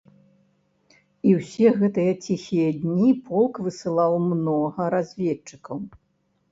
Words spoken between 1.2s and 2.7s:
І ўсе гэтыя ціхія